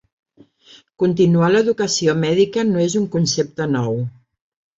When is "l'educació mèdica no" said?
1.55-2.81